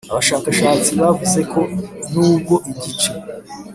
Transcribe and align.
Abashakashati 0.11 0.89
bavuze 1.01 1.39
ko 1.51 1.61
nubwo 2.11 2.55
igice 2.71 3.09